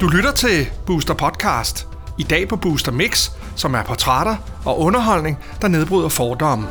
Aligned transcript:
Du 0.00 0.08
lytter 0.08 0.32
til 0.36 0.66
Booster 0.86 1.14
Podcast. 1.14 1.86
I 2.18 2.22
dag 2.22 2.48
på 2.48 2.56
Booster 2.56 2.92
Mix, 2.92 3.30
som 3.56 3.74
er 3.74 3.82
portrætter 3.82 4.36
og 4.64 4.80
underholdning, 4.80 5.38
der 5.62 5.68
nedbryder 5.68 6.08
fordomme. 6.08 6.66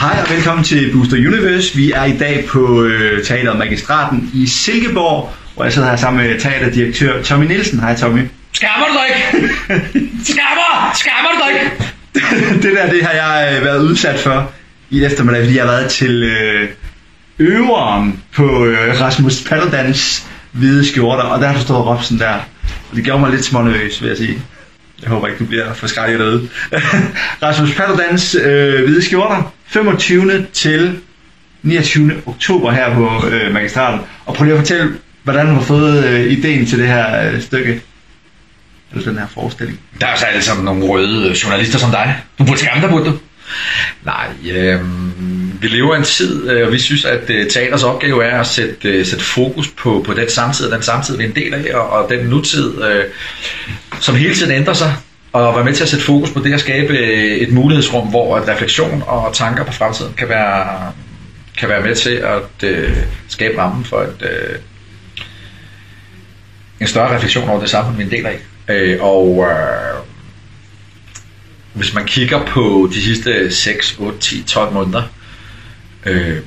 Hej 0.00 0.22
og 0.22 0.30
velkommen 0.30 0.64
til 0.64 0.92
Booster 0.92 1.16
Universe. 1.16 1.76
Vi 1.76 1.92
er 1.92 2.04
i 2.04 2.18
dag 2.18 2.44
på 2.48 2.82
øh, 2.82 3.24
Teateret 3.24 3.58
Magistraten 3.58 4.30
i 4.34 4.46
Silkeborg, 4.46 5.32
hvor 5.54 5.64
jeg 5.64 5.72
sidder 5.72 5.88
her 5.88 5.96
sammen 5.96 6.26
med 6.26 6.40
teaterdirektør 6.40 7.22
Tommy 7.22 7.46
Nielsen. 7.46 7.80
Hej 7.80 7.96
Tommy. 7.96 8.28
Skammer 8.52 8.86
du 8.86 8.92
dig 8.92 9.06
ikke? 9.16 9.48
Skammer! 10.32 10.92
Skammer 10.94 11.30
du 11.30 11.38
dig 11.44 11.62
ikke? 11.62 11.89
det 12.62 12.72
der, 12.76 12.90
det 12.90 13.02
har 13.02 13.12
jeg 13.12 13.56
øh, 13.56 13.64
været 13.64 13.82
udsat 13.82 14.18
for 14.18 14.52
i 14.90 15.04
eftermiddag, 15.04 15.42
fordi 15.42 15.56
jeg 15.56 15.64
har 15.64 15.72
været 15.72 15.90
til 15.90 16.22
øh, 16.22 16.68
øveren 17.38 18.22
på 18.34 18.66
øh, 18.66 19.00
Rasmus 19.00 19.42
Paludans 19.42 20.26
hvide 20.52 20.88
skjorter, 20.88 21.22
og 21.22 21.40
der 21.40 21.46
har 21.46 21.54
du 21.54 21.60
stået 21.60 21.78
og 21.78 21.86
råbt 21.86 22.04
sådan 22.04 22.18
der. 22.18 22.34
Og 22.90 22.96
det 22.96 23.04
gjorde 23.04 23.20
mig 23.20 23.30
lidt 23.30 23.44
smånervøs, 23.44 24.02
vil 24.02 24.08
jeg 24.08 24.16
sige. 24.16 24.42
Jeg 25.02 25.10
håber 25.10 25.26
ikke, 25.26 25.38
du 25.38 25.44
bliver 25.44 25.74
forskrækket 25.74 26.20
derude. 26.20 26.48
Rasmus 27.42 27.74
Paludans 27.74 28.34
øh, 28.34 28.84
hvide 28.84 29.02
skjorter, 29.02 29.54
25. 29.66 30.46
til 30.52 30.98
29. 31.62 32.22
oktober 32.26 32.70
her 32.70 32.94
på 32.94 33.26
øh, 33.26 33.52
Magistraten. 33.52 34.00
Og 34.26 34.34
prøv 34.34 34.44
lige 34.44 34.54
at 34.54 34.60
fortælle, 34.60 34.92
hvordan 35.22 35.46
du 35.46 35.52
har 35.52 35.60
fået 35.60 36.04
øh, 36.04 36.32
ideen 36.32 36.66
til 36.66 36.78
det 36.78 36.86
her 36.86 37.30
øh, 37.32 37.42
stykke. 37.42 37.80
Eller 38.92 39.04
den 39.04 39.18
her 39.18 39.26
forestilling. 39.34 39.80
Der 40.00 40.06
er 40.06 40.16
så 40.16 40.24
alle 40.24 40.42
sammen 40.42 40.64
nogle 40.64 40.84
røde 40.84 41.34
journalister 41.44 41.78
som 41.78 41.90
dig. 41.90 42.16
Du 42.38 42.44
burde 42.44 42.58
skamme 42.58 42.82
dig, 42.82 42.90
burde 42.90 43.04
du? 43.04 43.18
Nej, 44.04 44.26
øh, 44.52 44.80
vi 45.62 45.68
lever 45.68 45.96
en 45.96 46.02
tid, 46.02 46.50
øh, 46.50 46.66
og 46.66 46.72
vi 46.72 46.78
synes, 46.78 47.04
at 47.04 47.30
øh, 47.30 47.50
teaters 47.50 47.82
opgave 47.82 48.24
er 48.24 48.40
at 48.40 48.46
sætte, 48.46 48.88
øh, 48.88 49.06
sætte 49.06 49.24
fokus 49.24 49.68
på, 49.68 50.02
på 50.06 50.14
den 50.14 50.30
samtid, 50.30 50.70
den 50.70 50.82
samtid, 50.82 51.16
vi 51.16 51.24
er 51.24 51.28
en 51.28 51.34
del 51.34 51.54
af, 51.54 51.74
og, 51.74 51.88
og 51.90 52.10
den 52.10 52.26
nutid, 52.26 52.82
øh, 52.82 53.04
som 54.00 54.14
hele 54.14 54.34
tiden 54.34 54.52
ændrer 54.52 54.74
sig, 54.74 54.94
og 55.32 55.54
være 55.54 55.64
med 55.64 55.74
til 55.74 55.82
at 55.82 55.88
sætte 55.88 56.04
fokus 56.04 56.30
på 56.30 56.40
det 56.40 56.52
at 56.52 56.60
skabe 56.60 56.92
øh, 56.92 57.36
et 57.36 57.52
mulighedsrum, 57.52 58.08
hvor 58.08 58.36
at 58.36 58.48
refleksion 58.48 59.02
og 59.06 59.34
tanker 59.34 59.64
på 59.64 59.72
fremtiden 59.72 60.12
kan 60.12 60.28
være, 60.28 60.92
kan 61.58 61.68
være 61.68 61.82
med 61.82 61.94
til 61.94 62.10
at 62.10 62.68
øh, 62.68 62.96
skabe 63.28 63.58
rammen 63.58 63.84
for 63.84 64.00
et, 64.00 64.22
øh, 64.22 64.58
en 66.80 66.86
større 66.86 67.16
refleksion 67.16 67.48
over 67.48 67.60
det 67.60 67.70
samfund, 67.70 67.96
vi 67.96 68.02
er 68.02 68.06
en 68.06 68.12
del 68.12 68.26
af. 68.26 68.38
Øh, 68.70 68.98
og 69.00 69.46
øh, 69.50 70.06
hvis 71.72 71.94
man 71.94 72.04
kigger 72.04 72.46
på 72.46 72.90
de 72.94 73.02
sidste 73.02 73.54
6, 73.54 73.96
8, 73.98 74.18
10, 74.18 74.42
12 74.42 74.72
måneder, 74.72 75.02
øh, 76.06 76.38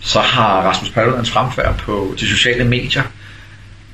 så 0.00 0.20
har 0.20 0.62
Rasmus 0.62 0.90
Paludans 0.90 1.30
fremfærd 1.30 1.78
på 1.78 2.14
de 2.20 2.28
sociale 2.28 2.64
medier, 2.64 3.02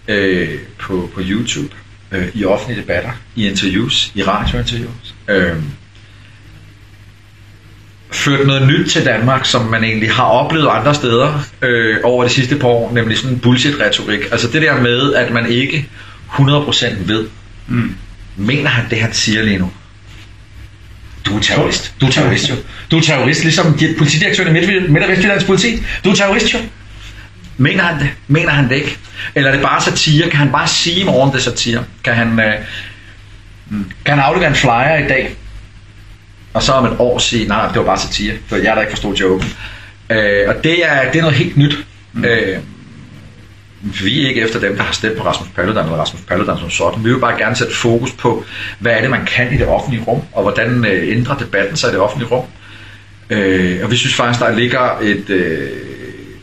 øh, 0.09 0.59
på, 0.79 1.11
på 1.15 1.21
YouTube, 1.25 1.75
øh, 2.13 2.29
i 2.35 2.45
offentlige 2.45 2.81
debatter, 2.81 3.11
i 3.37 3.49
interviews, 3.49 4.13
i 4.15 4.23
radiointerviews, 4.23 5.15
øh, 5.29 5.57
ført 8.13 8.47
noget 8.47 8.67
nyt 8.67 8.91
til 8.91 9.05
Danmark, 9.05 9.47
som 9.47 9.65
man 9.65 9.85
egentlig 9.85 10.11
har 10.11 10.25
oplevet 10.25 10.69
andre 10.69 10.95
steder 10.95 11.43
øh, 11.63 11.97
over 12.05 12.25
de 12.25 12.31
sidste 12.31 12.57
par 12.57 12.69
år, 12.69 12.93
nemlig 12.93 13.19
sådan 13.19 13.31
en 13.31 13.41
bullshit-retorik. 13.41 14.21
Altså 14.33 14.49
det 14.49 14.63
der 14.63 14.81
med, 14.81 15.15
at 15.15 15.33
man 15.33 15.47
ikke 15.51 15.89
100% 16.29 16.87
ved, 17.07 17.29
mm. 17.71 17.95
mener 18.37 18.71
han 18.71 18.85
det, 18.91 19.01
han 19.01 19.13
siger 19.13 19.43
lige 19.43 19.59
nu? 19.59 19.71
Du 21.27 21.37
er 21.37 21.41
terrorist. 21.41 21.95
Du 22.01 22.07
er 22.07 22.11
terrorist 22.11 22.51
jo. 22.51 22.55
Du 22.91 22.97
er 22.97 23.03
terrorist, 23.03 23.43
ligesom 23.45 23.79
politidirektøren 23.99 24.57
i 24.57 24.61
Midt- 24.89 25.03
og 25.03 25.09
Vestjyllands 25.09 25.45
politi. 25.45 25.83
Du 26.05 26.11
er 26.11 26.15
terrorist 26.15 26.55
jo. 26.55 26.59
Mener 27.57 27.83
han 27.83 28.01
det? 28.01 28.11
Mener 28.29 28.51
han 28.51 28.69
det 28.69 28.75
ikke? 28.75 28.99
Eller 29.35 29.51
er 29.51 29.55
det 29.55 29.63
bare 29.63 29.81
satire? 29.81 30.31
Kan 30.31 30.39
han 30.39 30.53
bare 30.53 30.69
sige 30.69 31.01
i 31.01 31.05
morgen, 31.05 31.33
det 31.33 31.39
er 31.39 31.43
satire? 31.43 31.85
Kan 32.05 32.15
han, 32.15 32.41
øh, 32.41 32.55
kan 34.05 34.15
han 34.15 34.19
aflevere 34.19 34.49
en 34.49 34.55
flyer 34.55 35.05
i 35.05 35.09
dag? 35.09 35.37
Og 36.55 36.63
så 36.63 36.73
om 36.73 36.85
et 36.85 36.97
år 36.99 37.19
sige, 37.19 37.49
nej, 37.49 37.69
det 37.69 37.77
var 37.77 37.85
bare 37.85 37.99
satire. 37.99 38.35
For 38.47 38.57
jeg 38.57 38.77
der 38.77 38.81
ikke 38.81 38.91
forstod 38.91 39.17
joken. 39.17 39.49
Øh, 40.11 40.49
og 40.49 40.65
det 40.65 40.91
er, 40.91 41.11
det 41.13 41.19
er 41.19 41.23
noget 41.23 41.37
helt 41.37 41.57
nyt. 41.57 41.75
Mm. 42.13 42.25
Øh, 42.25 42.59
vi 43.81 44.25
er 44.25 44.29
ikke 44.29 44.41
efter 44.41 44.61
dem, 44.61 44.77
der 44.77 44.83
har 44.83 44.93
stemt 44.93 45.19
på 45.19 45.25
Rasmus 45.25 45.49
Paludan 45.57 45.85
eller 45.85 45.97
Rasmus 45.97 46.23
Paludan 46.23 46.59
som 46.59 46.71
sådan. 46.71 47.05
Vi 47.05 47.13
vil 47.13 47.21
bare 47.21 47.39
gerne 47.39 47.57
sætte 47.57 47.75
fokus 47.75 48.13
på, 48.13 48.45
hvad 48.79 48.93
er 48.93 49.01
det, 49.01 49.11
man 49.11 49.25
kan 49.25 49.53
i 49.53 49.57
det 49.57 49.67
offentlige 49.67 50.05
rum, 50.05 50.23
og 50.33 50.43
hvordan 50.43 50.85
øh, 50.85 51.17
ændrer 51.17 51.37
debatten 51.37 51.77
sig 51.77 51.89
i 51.89 51.93
det 51.93 52.01
offentlige 52.01 52.31
rum. 52.31 52.45
Øh, 53.31 53.81
og 53.83 53.91
vi 53.91 53.97
synes 53.97 54.15
faktisk, 54.15 54.41
der 54.41 54.51
ligger 54.51 54.99
et, 55.03 55.31
øh, 55.31 55.71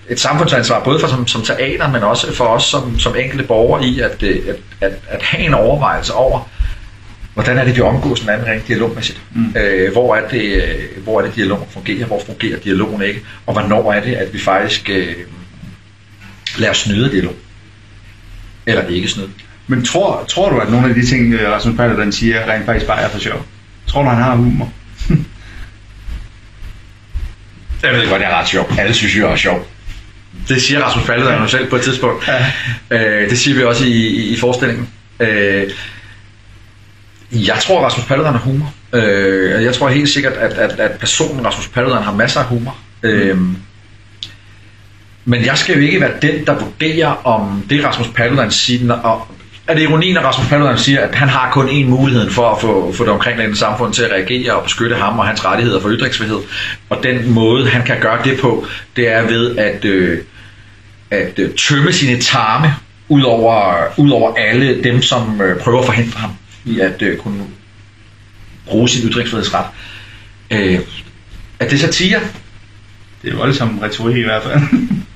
et 0.09 0.19
samfundsansvar, 0.19 0.83
både 0.83 0.99
for 0.99 1.07
som, 1.07 1.27
som 1.27 1.41
teater, 1.41 1.91
men 1.91 2.03
også 2.03 2.33
for 2.33 2.45
os 2.45 2.63
som, 2.63 2.99
som 2.99 3.15
enkelte 3.15 3.43
borgere 3.43 3.85
i, 3.85 3.99
at, 3.99 4.23
øh, 4.23 4.39
at, 4.47 4.55
at, 4.81 4.93
at 5.07 5.21
have 5.21 5.45
en 5.45 5.53
overvejelse 5.53 6.13
over, 6.13 6.49
hvordan 7.33 7.57
er 7.57 7.65
det, 7.65 7.75
vi 7.75 7.81
omgås 7.81 8.19
den 8.19 8.29
anden 8.29 8.47
rent 8.47 8.67
dialogmæssigt? 8.67 9.21
Mm. 9.35 9.53
Øh, 9.55 9.91
hvor, 9.91 10.15
er 10.15 10.27
det, 10.27 10.41
øh, 10.41 11.03
hvor 11.03 11.21
er 11.21 11.25
det, 11.25 11.35
dialogen 11.35 11.65
fungerer? 11.69 12.05
Hvor 12.05 12.21
fungerer 12.25 12.59
dialogen 12.59 13.01
ikke? 13.01 13.21
Og 13.45 13.53
hvornår 13.53 13.91
er 13.91 14.01
det, 14.01 14.13
at 14.13 14.33
vi 14.33 14.39
faktisk 14.39 14.89
øh, 14.89 15.15
lader 16.59 16.71
os 16.71 16.77
snyde 16.77 17.11
dialog? 17.11 17.35
Eller 18.65 18.87
ikke 18.87 19.07
snyde? 19.07 19.29
Men 19.67 19.85
tror, 19.85 20.25
tror 20.27 20.49
du, 20.49 20.59
at 20.59 20.71
nogle 20.71 20.89
af 20.89 20.95
de 20.95 21.05
ting, 21.05 21.33
øh, 21.33 21.51
Rasmus 21.51 21.77
Paludan 21.77 22.11
siger, 22.11 22.51
rent 22.51 22.65
faktisk 22.65 22.87
bare 22.87 23.01
er 23.01 23.09
for 23.09 23.19
sjov? 23.19 23.45
Tror 23.87 24.03
du, 24.03 24.09
han 24.09 24.23
har 24.23 24.35
humor? 24.35 24.73
Jeg 27.83 27.93
ved 27.93 28.09
godt, 28.09 28.19
det 28.19 28.27
er 28.27 28.39
ret 28.39 28.47
sjovt. 28.47 28.79
Alle 28.79 28.93
synes 28.93 29.17
jo, 29.17 29.25
det 29.25 29.31
er 29.31 29.35
sjovt. 29.35 29.67
Det 30.47 30.61
siger 30.61 30.83
Rasmus 30.83 31.05
Paludan 31.05 31.41
jo 31.41 31.47
selv 31.47 31.69
på 31.69 31.75
et 31.75 31.81
tidspunkt. 31.81 32.27
Ja. 32.27 32.45
Øh, 32.91 33.29
det 33.29 33.37
siger 33.39 33.57
vi 33.57 33.63
også 33.63 33.85
i, 33.85 34.07
i, 34.07 34.33
i 34.33 34.37
forestillingen. 34.37 34.89
Øh, 35.19 35.71
jeg 37.31 37.57
tror, 37.61 37.85
Rasmus 37.85 38.05
Paludan 38.05 38.33
har 38.33 38.39
humor. 38.39 38.73
Øh, 38.93 39.63
jeg 39.63 39.73
tror 39.73 39.89
helt 39.89 40.09
sikkert, 40.09 40.33
at, 40.33 40.53
at, 40.53 40.79
at 40.79 40.99
personen 40.99 41.45
Rasmus 41.45 41.67
Paludan 41.67 42.03
har 42.03 42.13
masser 42.13 42.39
af 42.39 42.45
humor. 42.45 42.77
Mm. 43.03 43.09
Øh, 43.09 43.37
men 45.29 45.45
jeg 45.45 45.57
skal 45.57 45.75
jo 45.75 45.81
ikke 45.81 46.01
være 46.01 46.11
den, 46.21 46.45
der 46.45 46.59
vurderer, 46.59 47.27
om 47.27 47.63
det 47.69 47.85
Rasmus 47.85 48.07
Paludan 48.07 48.51
siger, 48.51 48.93
og 48.93 49.27
er 49.67 49.73
det 49.73 49.81
ironien, 49.81 50.13
når 50.13 50.21
Rasmus 50.21 50.47
Paludan 50.47 50.77
siger, 50.77 51.01
at 51.01 51.15
han 51.15 51.29
har 51.29 51.51
kun 51.51 51.67
én 51.69 51.85
mulighed 51.85 52.29
for 52.29 52.49
at 52.49 52.61
få, 52.61 52.93
få 52.93 53.03
det 53.03 53.11
omkringliggende 53.13 53.59
samfund 53.59 53.93
til 53.93 54.03
at 54.03 54.11
reagere 54.11 54.53
og 54.53 54.63
beskytte 54.63 54.95
ham 54.95 55.19
og 55.19 55.27
hans 55.27 55.45
rettigheder 55.45 55.81
for 55.81 55.89
ytringsfrihed. 55.89 56.37
Og 56.89 57.03
den 57.03 57.31
måde, 57.31 57.69
han 57.69 57.85
kan 57.85 57.99
gøre 57.99 58.23
det 58.23 58.39
på, 58.39 58.65
det 58.95 59.07
er 59.07 59.21
ved 59.21 59.57
at, 59.57 59.85
øh, 59.85 60.19
at 61.11 61.39
øh, 61.39 61.49
tømme 61.55 61.93
sine 61.93 62.21
tarme 62.21 62.75
ud 63.09 63.21
over, 63.21 63.75
ud 63.97 64.09
over 64.09 64.35
alle 64.35 64.83
dem, 64.83 65.01
som 65.01 65.41
øh, 65.41 65.59
prøver 65.59 65.79
at 65.79 65.85
forhindre 65.85 66.19
ham 66.19 66.31
i 66.65 66.79
at 66.79 67.01
øh, 67.01 67.17
kunne 67.17 67.43
bruge 68.65 68.89
sin 68.89 69.09
ytringsfrihedsret. 69.09 69.65
Øh, 70.51 70.79
er 71.59 71.69
det 71.69 71.79
satire? 71.79 72.19
Det 73.21 73.33
er 73.33 73.37
voldsom 73.37 73.79
retorik 73.79 74.17
i 74.17 74.23
hvert 74.23 74.43
fald. 74.43 74.61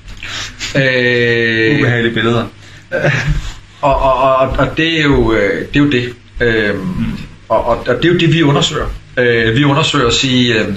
øh, 0.76 1.78
Ubehagelige 1.78 2.14
billeder. 2.14 2.46
og, 3.82 4.02
og, 4.02 4.14
og, 4.14 4.48
og 4.48 4.76
det 4.76 4.98
er 4.98 5.02
jo 5.02 5.32
øh, 5.32 5.66
det. 5.74 5.76
Er 5.76 5.84
jo 5.84 5.90
det. 5.90 6.14
Øh, 6.40 6.74
mm. 6.74 7.18
og, 7.48 7.64
og, 7.64 7.78
og 7.88 7.96
det 7.96 8.04
er 8.04 8.12
jo 8.12 8.18
det, 8.18 8.32
vi 8.32 8.42
undersøger. 8.42 8.86
Øh, 9.16 9.56
vi 9.56 9.64
undersøger 9.64 10.06
at 10.06 10.14
sige, 10.14 10.54
øh, 10.54 10.76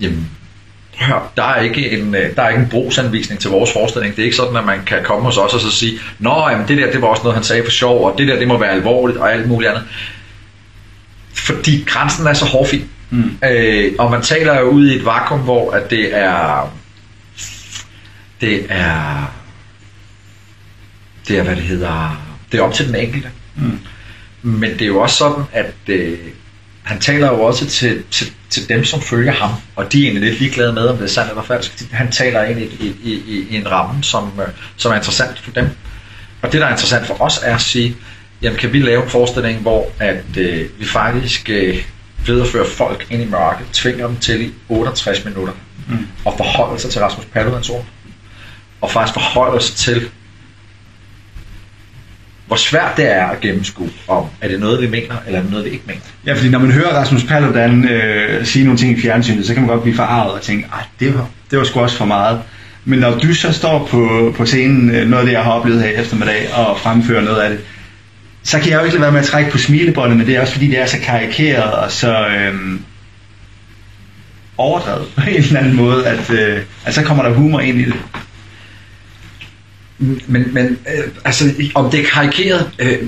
jamen, 0.00 0.30
hør, 1.00 1.32
der 1.36 1.42
er 1.42 1.62
ikke 1.62 1.90
en, 1.90 2.12
der 2.12 2.42
er 2.42 2.48
ikke 2.48 2.62
en 2.62 2.68
brugsanvisning 2.70 3.40
til 3.40 3.50
vores 3.50 3.72
forestilling. 3.72 4.16
Det 4.16 4.22
er 4.22 4.24
ikke 4.24 4.36
sådan, 4.36 4.56
at 4.56 4.64
man 4.64 4.80
kan 4.86 4.98
komme 5.04 5.24
hos 5.24 5.36
os 5.36 5.54
og 5.54 5.60
så 5.60 5.70
sige, 5.70 5.98
nå, 6.18 6.48
jamen, 6.50 6.68
det 6.68 6.78
der, 6.78 6.92
det 6.92 7.02
var 7.02 7.08
også 7.08 7.22
noget, 7.22 7.34
han 7.34 7.44
sagde 7.44 7.64
for 7.64 7.70
sjov, 7.70 8.04
og 8.04 8.18
det 8.18 8.28
der, 8.28 8.38
det 8.38 8.48
må 8.48 8.58
være 8.58 8.70
alvorligt, 8.70 9.18
og 9.18 9.32
alt 9.32 9.48
muligt 9.48 9.70
andet. 9.70 9.84
Fordi 11.34 11.84
grænsen 11.86 12.26
er 12.26 12.32
så 12.32 12.44
hårfin. 12.44 12.84
Mm. 13.10 13.38
Øh, 13.44 13.92
og 13.98 14.10
man 14.10 14.22
taler 14.22 14.60
jo 14.60 14.66
ud 14.66 14.88
i 14.88 14.96
et 14.96 15.04
vakuum, 15.04 15.40
hvor 15.40 15.70
at 15.70 15.90
det 15.90 16.16
er 16.16 16.72
det 18.40 18.66
er 18.68 19.26
det 21.28 21.38
er, 21.38 21.42
hvad 21.42 21.56
det 21.56 21.64
hedder, 21.64 22.22
det 22.52 22.58
er 22.58 22.62
op 22.62 22.74
til 22.74 22.86
den 22.86 22.94
enkelte. 22.94 23.28
Mm. 23.56 23.78
Men 24.42 24.70
det 24.70 24.82
er 24.82 24.86
jo 24.86 25.00
også 25.00 25.16
sådan, 25.16 25.44
at 25.52 25.74
øh, 25.86 26.18
han 26.82 27.00
taler 27.00 27.28
jo 27.28 27.42
også 27.42 27.66
til, 27.66 28.02
til, 28.10 28.32
til 28.50 28.68
dem, 28.68 28.84
som 28.84 29.00
følger 29.00 29.32
ham, 29.32 29.50
og 29.76 29.92
de 29.92 29.98
er 29.98 30.02
egentlig 30.02 30.30
lidt 30.30 30.40
ligeglade 30.40 30.72
med, 30.72 30.86
om 30.86 30.96
det 30.96 31.04
er 31.04 31.08
sandt 31.08 31.30
eller 31.30 31.42
falsk. 31.42 31.82
Han 31.92 32.10
taler 32.10 32.44
ind 32.44 32.60
i, 32.60 32.64
i, 32.64 32.96
i, 33.04 33.46
i 33.50 33.56
en 33.56 33.70
ramme, 33.70 34.02
som, 34.02 34.32
øh, 34.40 34.48
som 34.76 34.92
er 34.92 34.96
interessant 34.96 35.38
for 35.38 35.50
dem. 35.50 35.68
Og 36.42 36.52
det, 36.52 36.60
der 36.60 36.66
er 36.66 36.70
interessant 36.70 37.06
for 37.06 37.22
os, 37.22 37.40
er 37.42 37.54
at 37.54 37.60
sige, 37.60 37.96
jamen 38.42 38.58
kan 38.58 38.72
vi 38.72 38.80
lave 38.80 39.04
en 39.04 39.10
forestilling, 39.10 39.60
hvor 39.60 39.86
at 39.98 40.36
øh, 40.38 40.68
vi 40.78 40.84
faktisk 40.84 41.50
øh, 41.50 41.84
føre 42.26 42.66
folk 42.66 43.06
ind 43.10 43.22
i 43.22 43.26
mørket, 43.26 43.66
tvinger 43.72 44.06
dem 44.06 44.16
til 44.16 44.42
i 44.42 44.52
68 44.68 45.24
minutter, 45.24 45.54
mm. 45.88 46.06
og 46.24 46.34
forholde 46.36 46.80
sig 46.80 46.90
til 46.90 47.00
Rasmus 47.00 47.26
Paludans 47.26 47.70
ord, 47.70 47.86
og 48.84 48.90
faktisk 48.90 49.14
forholde 49.14 49.62
sig 49.62 49.76
til 49.76 50.08
hvor 52.46 52.56
svært 52.56 52.96
det 52.96 53.12
er 53.12 53.26
at 53.26 53.40
gennemskue 53.40 53.90
om, 54.08 54.24
er 54.40 54.48
det 54.48 54.60
noget, 54.60 54.82
vi 54.82 54.86
mener, 54.86 55.14
eller 55.26 55.38
er 55.38 55.42
det 55.42 55.50
noget, 55.50 55.66
vi 55.66 55.70
ikke 55.70 55.84
mener. 55.86 56.00
Ja, 56.26 56.34
fordi 56.34 56.48
når 56.48 56.58
man 56.58 56.70
hører 56.70 56.94
Rasmus 56.94 57.24
Paludan 57.24 57.88
øh, 57.88 58.46
sige 58.46 58.64
nogle 58.64 58.78
ting 58.78 58.98
i 58.98 59.00
fjernsynet, 59.00 59.46
så 59.46 59.54
kan 59.54 59.62
man 59.62 59.70
godt 59.70 59.82
blive 59.82 59.96
forarvet 59.96 60.32
og 60.32 60.42
tænke, 60.42 60.66
at 60.72 60.86
det 61.00 61.14
var, 61.14 61.28
det 61.50 61.58
var 61.58 61.64
sgu 61.64 61.80
også 61.80 61.96
for 61.96 62.04
meget. 62.04 62.40
Men 62.84 62.98
når 62.98 63.18
du 63.18 63.34
så 63.34 63.52
står 63.52 63.86
på, 63.90 64.34
på 64.36 64.46
scenen, 64.46 64.90
øh, 64.90 65.08
noget 65.08 65.20
af 65.20 65.26
det, 65.26 65.32
jeg 65.32 65.42
har 65.42 65.52
oplevet 65.52 65.82
her 65.82 65.88
i 65.88 65.94
eftermiddag, 65.94 66.48
og 66.54 66.80
fremfører 66.80 67.22
noget 67.22 67.40
af 67.40 67.50
det, 67.50 67.60
så 68.42 68.58
kan 68.58 68.70
jeg 68.70 68.78
jo 68.78 68.84
ikke 68.84 68.94
lade 68.94 69.02
være 69.02 69.12
med 69.12 69.20
at 69.20 69.26
trække 69.26 69.50
på 69.50 69.58
smilebåndet, 69.58 70.18
men 70.18 70.26
det 70.26 70.36
er 70.36 70.40
også 70.40 70.52
fordi, 70.52 70.68
det 70.68 70.78
er 70.78 70.86
så 70.86 70.96
karikeret 71.02 71.72
og 71.72 71.92
så 71.92 72.26
øh, 72.26 72.54
overdrevet 74.58 75.06
på 75.16 75.22
en 75.28 75.36
eller 75.36 75.60
anden 75.60 75.76
måde, 75.76 76.06
at, 76.06 76.30
øh, 76.30 76.62
at 76.84 76.94
så 76.94 77.02
kommer 77.02 77.24
der 77.24 77.34
humor 77.34 77.60
ind 77.60 77.78
i 77.78 77.84
det. 77.84 77.94
Men, 79.98 80.54
men 80.54 80.64
øh, 80.66 81.04
altså, 81.24 81.44
om 81.74 81.90
det 81.90 82.00
er 82.00 82.04
karikeret, 82.04 82.70
øh, 82.78 82.98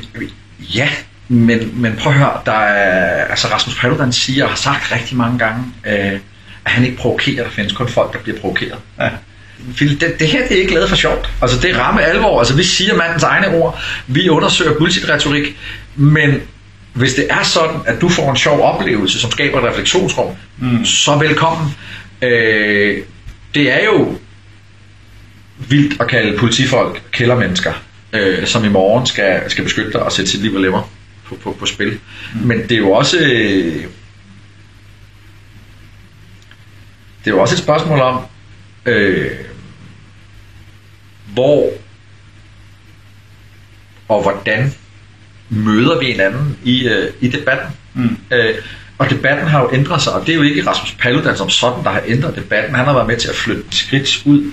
ja, 0.61 0.89
men, 1.29 1.71
men 1.75 1.97
prøv 1.97 2.13
at 2.13 2.19
høre, 2.19 2.41
der 2.47 2.53
er, 2.53 3.25
altså 3.25 3.49
Rasmus 3.49 3.79
Paludan 3.81 4.13
siger 4.13 4.45
og 4.45 4.51
har 4.51 4.57
sagt 4.57 4.93
rigtig 4.93 5.17
mange 5.17 5.39
gange, 5.39 5.65
øh, 5.87 6.13
at 6.65 6.73
han 6.73 6.85
ikke 6.85 6.97
provokerer, 6.97 7.45
der 7.45 7.51
findes 7.51 7.73
kun 7.73 7.89
folk, 7.89 8.13
der 8.13 8.19
bliver 8.19 8.39
provokeret. 8.39 8.79
Ja. 9.01 9.09
Det, 9.79 10.17
det 10.19 10.29
her 10.29 10.49
det 10.49 10.57
er 10.57 10.61
ikke 10.61 10.75
lavet 10.75 10.89
for 10.89 10.97
sjovt. 10.97 11.31
Altså 11.43 11.61
det 11.61 11.71
er 11.71 11.79
ramme 11.79 12.03
alvor. 12.03 12.39
Altså 12.39 12.57
vi 12.57 12.63
siger 12.63 12.95
mandens 12.95 13.23
egne 13.23 13.49
ord. 13.49 13.81
Vi 14.07 14.29
undersøger 14.29 14.79
bullshit-retorik. 14.79 15.57
Men 15.97 16.41
hvis 16.93 17.15
det 17.15 17.27
er 17.31 17.43
sådan, 17.43 17.81
at 17.87 18.01
du 18.01 18.09
får 18.09 18.31
en 18.31 18.37
sjov 18.37 18.61
oplevelse, 18.61 19.21
som 19.21 19.31
skaber 19.31 19.59
et 19.59 19.65
refleksionsrum, 19.65 20.35
mm. 20.59 20.85
så 20.85 21.17
velkommen. 21.17 21.75
Øh, 22.23 23.03
det 23.55 23.73
er 23.73 23.85
jo 23.85 24.19
vildt 25.59 26.01
at 26.01 26.09
kalde 26.09 26.39
politifolk 26.39 27.03
kældermennesker, 27.11 27.73
øh, 28.13 28.47
som 28.47 28.65
i 28.65 28.69
morgen 28.69 29.07
skal, 29.07 29.51
skal 29.51 29.65
beskytte 29.65 29.93
dig 29.93 30.03
og 30.03 30.13
sætte 30.13 30.31
sit 30.31 30.43
liv 30.43 30.55
og 30.55 30.61
lemmer 30.61 30.91
på, 31.25 31.35
på, 31.35 31.53
på 31.53 31.67
spil. 31.67 31.99
Mm. 32.35 32.47
Men 32.47 32.63
det 32.63 32.73
er 32.73 32.79
jo 32.79 32.91
også... 32.93 33.19
Øh, 33.19 33.85
det 37.25 37.33
er 37.33 37.37
jo 37.37 37.41
også 37.41 37.55
et 37.55 37.63
spørgsmål 37.63 38.01
om, 38.01 38.23
øh, 38.87 39.31
hvor 41.27 41.71
og 44.09 44.23
hvordan 44.23 44.75
møder 45.49 45.99
vi 45.99 46.07
hinanden 46.07 46.59
i, 46.65 46.89
øh, 46.89 47.13
i 47.21 47.29
debatten. 47.29 47.69
Mm. 47.95 48.17
Øh, 48.31 48.55
og 48.99 49.11
debatten 49.11 49.47
har 49.47 49.61
jo 49.61 49.71
ændret 49.73 50.03
sig, 50.03 50.13
og 50.13 50.27
det 50.27 50.33
er 50.33 50.37
jo 50.37 50.43
ikke 50.43 50.67
Rasmus 50.67 50.93
Paludan 50.93 51.37
som 51.37 51.51
sådan, 51.51 51.85
der 51.85 51.91
har 51.91 52.03
ændret 52.07 52.37
debatten. 52.37 52.75
Han 52.75 52.85
har 52.85 52.93
været 52.93 53.07
med 53.07 53.17
til 53.17 53.29
at 53.29 53.35
flytte 53.35 53.65
skridt 53.71 54.23
ud. 54.27 54.53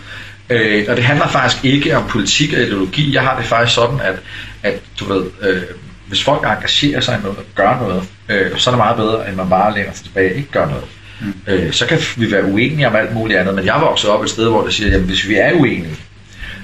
Øh, 0.53 0.85
og 0.89 0.95
det 0.95 1.03
handler 1.03 1.27
faktisk 1.27 1.65
ikke 1.65 1.97
om 1.97 2.07
politik 2.07 2.53
og 2.53 2.59
ideologi. 2.59 3.13
Jeg 3.13 3.21
har 3.21 3.37
det 3.37 3.45
faktisk 3.45 3.75
sådan, 3.75 3.99
at, 3.99 4.15
at 4.63 4.81
du 4.99 5.13
ved, 5.13 5.25
øh, 5.41 5.61
hvis 6.07 6.23
folk 6.23 6.43
engagerer 6.43 6.99
sig 6.99 7.17
i 7.19 7.21
noget 7.21 7.37
og 7.37 7.43
gør 7.55 7.79
noget, 7.81 8.03
øh, 8.29 8.57
så 8.57 8.69
er 8.69 8.71
det 8.71 8.77
meget 8.77 8.97
bedre, 8.97 9.27
end 9.27 9.35
man 9.35 9.49
bare 9.49 9.73
læner 9.73 9.93
sig 9.93 10.05
tilbage 10.05 10.31
og 10.31 10.37
ikke 10.37 10.51
gør 10.51 10.65
noget. 10.65 10.83
Mm. 11.21 11.33
Øh, 11.47 11.73
så 11.73 11.85
kan 11.85 11.99
vi 12.17 12.31
være 12.31 12.43
uenige 12.43 12.87
om 12.87 12.95
alt 12.95 13.13
muligt 13.13 13.39
andet, 13.39 13.55
men 13.55 13.65
jeg 13.65 13.81
vokset 13.81 14.09
op 14.09 14.23
et 14.23 14.29
sted, 14.29 14.49
hvor 14.49 14.63
det 14.63 14.73
siger, 14.73 14.95
at 14.95 15.01
hvis 15.01 15.27
vi 15.27 15.35
er 15.35 15.53
uenige, 15.53 15.95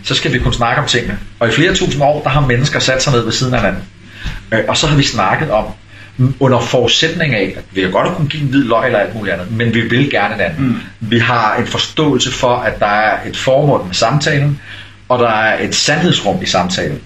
så 0.04 0.16
skal 0.16 0.34
vi 0.34 0.40
kunne 0.40 0.54
snakke 0.54 0.82
om 0.82 0.88
tingene. 0.88 1.20
Og 1.40 1.48
i 1.48 1.52
flere 1.52 1.76
tusind 1.76 2.04
år, 2.04 2.24
der 2.24 2.30
har 2.30 2.42
mennesker 2.42 2.80
sat 2.80 3.04
sig 3.04 3.14
ned 3.14 3.22
ved 3.24 3.32
siden 3.32 3.54
af 3.54 3.60
hinanden. 3.60 3.84
Øh, 4.52 4.60
og 4.68 4.78
så 4.78 4.88
har 4.88 4.98
vi 4.98 5.04
snakket 5.04 5.52
om, 5.52 5.66
under 6.40 6.60
forudsætning 6.60 7.34
af, 7.36 7.54
at 7.58 7.64
vi 7.72 7.82
kan 7.82 7.92
godt 7.92 8.16
kunne 8.16 8.28
give 8.28 8.44
en 8.44 8.50
hvid 8.50 8.64
løg 8.64 8.86
eller 8.86 9.00
alt 9.00 9.16
muligt 9.16 9.34
andet, 9.34 9.52
men 9.52 9.74
vi 9.74 9.82
vil 9.82 10.12
gerne 10.12 10.34
den 10.34 10.42
anden. 10.42 10.68
Mm. 10.68 11.10
Vi 11.10 11.20
har 11.20 11.56
en 11.56 11.68
forståelse 11.68 12.32
for, 12.32 12.56
at 12.56 12.80
der 12.80 12.86
er 12.86 13.28
et 13.30 13.38
formål 13.38 13.86
med 13.86 13.94
samtalen, 13.94 14.62
og 15.10 15.20
der 15.20 15.30
er 15.30 15.64
et 15.64 15.76
sandhedsrum 15.76 16.42
i 16.42 16.46
samtalen. 16.46 17.02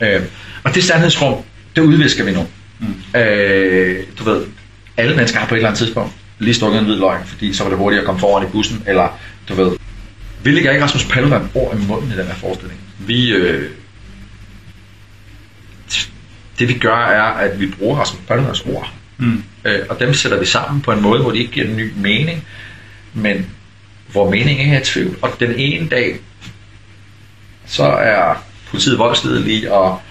Øh, 0.00 0.20
og 0.64 0.74
det 0.74 0.84
sandhedsrum, 0.84 1.42
det 1.76 1.82
udvisker 1.82 2.24
vi 2.24 2.32
nu. 2.32 2.46
Mm. 2.78 3.20
Øh, 3.20 4.02
du 4.18 4.24
ved, 4.24 4.42
alle 4.96 5.16
mennesker 5.16 5.38
har 5.38 5.46
på 5.46 5.54
et 5.54 5.58
eller 5.58 5.68
andet 5.68 5.78
tidspunkt 5.78 6.12
lige 6.38 6.54
stukket 6.54 6.78
en 6.78 6.84
hvid 6.84 6.96
løgn, 6.96 7.24
fordi 7.26 7.54
så 7.54 7.62
var 7.62 7.70
det 7.70 7.78
hurtigt 7.78 8.00
at 8.00 8.06
komme 8.06 8.20
foran 8.20 8.46
i 8.46 8.50
bussen, 8.50 8.82
eller 8.86 9.18
du 9.48 9.54
ved. 9.54 9.70
Vi 10.42 10.50
lægger 10.50 10.70
ikke 10.70 10.84
Rasmus 10.84 11.04
Paludan 11.04 11.48
ord 11.54 11.76
i 11.76 11.86
munden 11.86 12.12
i 12.12 12.16
den 12.16 12.26
her 12.26 12.34
forestilling. 12.34 12.80
Vi, 12.98 13.32
øh, 13.32 13.70
det 16.62 16.74
vi 16.74 16.78
gør 16.78 16.96
er, 16.96 17.22
at 17.22 17.60
vi 17.60 17.66
bruger 17.66 17.96
Rasmus 17.96 18.60
ord, 18.66 18.92
mm. 19.18 19.44
øh, 19.64 19.80
og 19.88 20.00
dem 20.00 20.14
sætter 20.14 20.38
vi 20.38 20.46
sammen 20.46 20.80
på 20.80 20.92
en 20.92 21.02
måde, 21.02 21.22
hvor 21.22 21.30
de 21.30 21.38
ikke 21.38 21.52
giver 21.52 21.66
en 21.66 21.76
ny 21.76 21.92
mening, 21.96 22.46
men 23.14 23.46
hvor 24.08 24.30
meningen 24.30 24.74
er 24.74 24.80
i 24.80 24.84
tvivl. 24.84 25.16
Og 25.22 25.30
den 25.40 25.54
ene 25.56 25.88
dag, 25.88 26.18
så 27.66 27.84
er 27.84 28.44
politiet 28.70 28.98
voldsledelige 28.98 29.72
og 29.72 30.02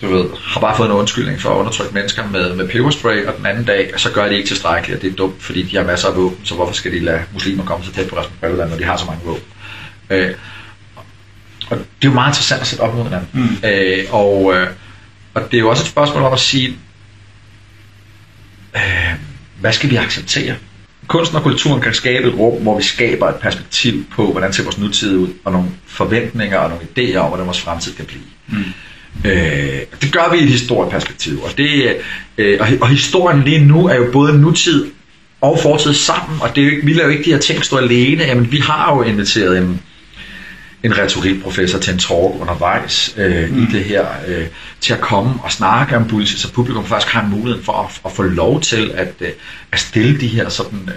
du 0.00 0.08
ved, 0.08 0.24
har 0.42 0.60
bare 0.60 0.76
fået 0.76 0.86
en 0.86 0.92
undskyldning 0.92 1.40
for 1.40 1.50
at 1.50 1.56
undertrykke 1.56 1.94
mennesker 1.94 2.28
med, 2.28 2.54
med 2.54 2.68
peberspray, 2.68 3.26
og 3.26 3.36
den 3.36 3.46
anden 3.46 3.64
dag, 3.64 3.92
så 3.96 4.10
gør 4.12 4.28
de 4.28 4.36
ikke 4.36 4.48
tilstrækkeligt, 4.48 4.96
og 4.96 5.02
det 5.02 5.12
er 5.12 5.16
dumt, 5.16 5.42
fordi 5.42 5.62
de 5.62 5.76
har 5.76 5.84
masser 5.84 6.08
af 6.08 6.16
våben, 6.16 6.44
så 6.44 6.54
hvorfor 6.54 6.72
skal 6.72 6.92
de 6.92 7.00
lade 7.00 7.20
muslimer 7.32 7.64
komme 7.64 7.84
så 7.84 7.92
tæt 7.92 8.08
på 8.08 8.16
Rasmus 8.16 8.38
Paludan, 8.40 8.68
når 8.68 8.76
de 8.76 8.84
har 8.84 8.96
så 8.96 9.04
mange 9.06 9.20
våben? 9.24 9.42
Øh, 10.10 10.34
og 11.70 11.76
det 11.76 12.08
er 12.08 12.10
jo 12.10 12.12
meget 12.12 12.30
interessant 12.30 12.60
at 12.60 12.66
sætte 12.66 12.82
op 12.82 12.94
mod 12.94 13.04
hinanden. 13.04 13.28
Mm. 13.32 13.68
Øh, 13.68 14.04
og, 14.10 14.54
øh, 14.54 14.68
og 15.36 15.42
det 15.50 15.56
er 15.56 15.60
jo 15.60 15.68
også 15.68 15.82
et 15.82 15.88
spørgsmål 15.88 16.22
om 16.22 16.32
at 16.32 16.40
sige, 16.40 16.76
øh, 18.76 19.14
hvad 19.60 19.72
skal 19.72 19.90
vi 19.90 19.96
acceptere? 19.96 20.54
Kunsten 21.06 21.36
og 21.36 21.42
kulturen 21.42 21.80
kan 21.80 21.94
skabe 21.94 22.28
et 22.28 22.34
rum, 22.34 22.62
hvor 22.62 22.76
vi 22.76 22.82
skaber 22.82 23.28
et 23.28 23.34
perspektiv 23.34 24.04
på, 24.10 24.32
hvordan 24.32 24.52
ser 24.52 24.62
vores 24.62 24.78
nutid 24.78 25.16
ud, 25.16 25.28
og 25.44 25.52
nogle 25.52 25.68
forventninger 25.86 26.58
og 26.58 26.70
nogle 26.70 26.84
idéer 26.84 27.16
om, 27.16 27.28
hvordan 27.28 27.46
vores 27.46 27.60
fremtid 27.60 27.94
kan 27.94 28.04
blive. 28.04 28.22
Mm. 28.48 28.64
Øh, 29.24 29.80
det 30.00 30.12
gør 30.12 30.32
vi 30.32 30.38
i 30.38 30.42
et 30.42 30.48
historieperspektiv, 30.48 31.42
og, 31.42 31.50
det, 31.56 31.96
øh, 32.38 32.58
og, 32.60 32.68
og 32.80 32.88
historien 32.88 33.42
lige 33.42 33.64
nu 33.64 33.86
er 33.86 33.94
jo 33.94 34.08
både 34.12 34.38
nutid 34.38 34.86
og 35.40 35.58
fortid 35.62 35.94
sammen, 35.94 36.40
og 36.40 36.56
det 36.56 36.60
er 36.60 36.64
jo 36.64 36.70
ikke, 36.70 36.86
vi 36.86 36.92
lader 36.92 37.04
jo 37.04 37.10
ikke 37.10 37.24
de 37.24 37.30
her 37.30 37.40
ting 37.40 37.64
stå 37.64 37.76
alene. 37.76 38.24
Jamen, 38.24 38.52
vi 38.52 38.58
har 38.58 38.96
jo 38.96 39.02
inviteret 39.02 39.58
en, 39.58 39.80
en 40.82 40.98
retorikprofessor 40.98 41.78
til 41.78 41.92
en 41.92 41.98
talk 41.98 42.40
undervejs 42.40 43.14
øh, 43.16 43.50
mm. 43.50 43.62
i 43.62 43.66
det 43.66 43.84
her, 43.84 44.06
øh, 44.26 44.46
til 44.80 44.92
at 44.92 45.00
komme 45.00 45.34
og 45.42 45.52
snakke 45.52 45.96
om 45.96 46.08
bullshit, 46.08 46.40
så 46.40 46.52
publikum 46.52 46.86
faktisk 46.86 47.12
har 47.12 47.22
en 47.22 47.30
mulighed 47.30 47.62
for 47.62 47.72
at, 47.72 48.00
at 48.04 48.12
få 48.12 48.22
lov 48.22 48.60
til 48.60 48.90
at, 48.94 49.14
øh, 49.20 49.30
at 49.72 49.78
stille 49.78 50.20
de 50.20 50.26
her 50.26 50.48
sådan... 50.48 50.88
Øh, 50.88 50.94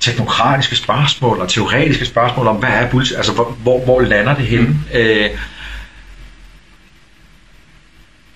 teknokratiske 0.00 0.76
spørgsmål 0.76 1.40
og 1.40 1.48
teoretiske 1.48 2.06
spørgsmål 2.06 2.46
om, 2.46 2.56
hvad 2.56 2.68
er 2.68 2.90
bullshit, 2.90 3.16
altså 3.16 3.32
hvor, 3.32 3.44
hvor, 3.62 3.84
hvor 3.84 4.00
lander 4.00 4.34
det 4.34 4.46
henne? 4.46 4.66
Mm. 4.68 4.78
Øh, 4.94 5.30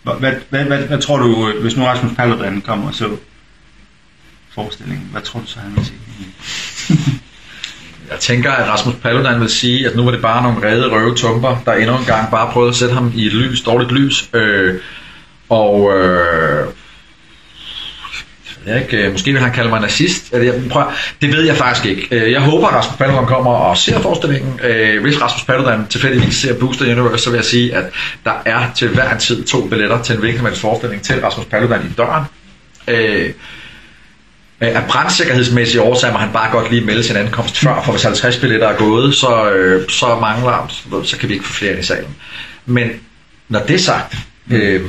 hvad, 0.02 0.32
hvad, 0.50 0.64
hvad, 0.64 0.86
hvad 0.86 1.00
tror 1.00 1.18
du, 1.18 1.52
hvis 1.60 1.76
nu 1.76 1.84
Rasmus 1.84 2.12
Paludan 2.16 2.60
kommer 2.60 2.88
og 2.88 2.94
så 2.94 3.16
forestillingen, 4.50 5.08
hvad 5.12 5.22
tror 5.22 5.40
du 5.40 5.46
så, 5.46 5.58
han 5.58 5.76
vil 5.76 5.86
sige? 5.86 7.20
Jeg 8.14 8.20
tænker, 8.20 8.52
at 8.52 8.68
Rasmus 8.68 8.94
Paludan 9.02 9.40
vil 9.40 9.48
sige, 9.48 9.86
at 9.86 9.96
nu 9.96 10.04
var 10.04 10.10
det 10.10 10.22
bare 10.22 10.42
nogle 10.42 10.68
rede 10.68 10.90
røve 10.90 11.14
tumper, 11.14 11.62
der 11.64 11.72
endnu 11.72 11.96
en 11.96 12.04
gang 12.04 12.30
bare 12.30 12.52
prøvede 12.52 12.70
at 12.70 12.76
sætte 12.76 12.94
ham 12.94 13.12
i 13.14 13.26
et 13.26 13.32
lys, 13.32 13.60
dårligt 13.62 13.92
lys. 13.92 14.28
Øh, 14.34 14.74
og 15.48 15.92
øh, 15.98 16.66
jeg 18.66 18.82
ikke, 18.82 18.96
øh, 18.96 19.12
måske 19.12 19.32
vil 19.32 19.40
han 19.40 19.52
kalde 19.52 19.70
mig 19.70 19.80
nazist. 19.80 20.32
Jeg, 20.32 20.54
prøv, 20.70 20.84
det 21.22 21.32
ved 21.32 21.42
jeg 21.42 21.56
faktisk 21.56 21.86
ikke. 21.86 22.08
Øh, 22.10 22.32
jeg 22.32 22.40
håber, 22.40 22.68
at 22.68 22.74
Rasmus 22.74 22.96
Paludan 22.96 23.26
kommer 23.26 23.50
og 23.50 23.76
ser 23.76 24.00
forestillingen. 24.00 24.60
Øh, 24.64 25.02
hvis 25.02 25.20
Rasmus 25.20 25.44
Paludan 25.44 25.86
tilfældigvis 25.86 26.36
ser 26.36 26.58
Booster 26.58 26.84
Universe, 26.84 27.24
så 27.24 27.30
vil 27.30 27.36
jeg 27.36 27.44
sige, 27.44 27.74
at 27.74 27.84
der 28.24 28.42
er 28.44 28.60
til 28.74 28.88
hver 28.88 29.12
en 29.12 29.18
tid 29.18 29.44
to 29.44 29.66
billetter 29.68 30.02
til 30.02 30.14
en 30.14 30.20
hvilken 30.20 30.54
forestilling 30.54 31.02
til 31.02 31.20
Rasmus 31.20 31.46
Paludan 31.46 31.80
i 31.80 31.92
døren. 31.96 32.24
Af 34.60 34.84
brandsikkerhedsmæssige 34.88 35.82
årsager 35.82 36.12
må 36.12 36.18
han 36.18 36.32
bare 36.32 36.50
godt 36.50 36.70
lige 36.70 36.84
melde 36.84 37.04
sin 37.04 37.16
ankomst 37.16 37.58
før, 37.58 37.82
for 37.82 37.92
hvis 37.92 38.02
50 38.02 38.36
billetter 38.36 38.68
er 38.68 38.76
gået, 38.76 39.14
så, 39.14 39.50
øh, 39.50 39.88
så 39.88 40.18
mangler 40.20 40.72
så 41.04 41.18
kan 41.18 41.28
vi 41.28 41.34
ikke 41.34 41.46
få 41.46 41.52
flere 41.52 41.72
ind 41.72 41.80
i 41.80 41.86
salen. 41.86 42.16
Men 42.66 42.90
når 43.48 43.60
det 43.60 43.74
er 43.74 43.78
sagt, 43.78 44.16
øh, 44.50 44.82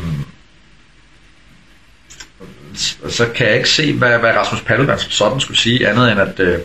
så 3.09 3.27
kan 3.35 3.47
jeg 3.47 3.55
ikke 3.55 3.69
se, 3.69 3.93
hvad, 3.93 4.19
hvad 4.19 4.31
Rasmus 4.31 4.61
Paludan 4.61 4.99
som 4.99 5.11
sådan 5.11 5.39
skulle 5.39 5.57
sige, 5.57 5.89
andet 5.89 6.11
end 6.11 6.19
at 6.19 6.39
øh, 6.39 6.59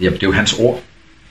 jamen, 0.00 0.14
det 0.14 0.22
er 0.22 0.26
jo 0.26 0.32
hans 0.32 0.52
ord. 0.52 0.82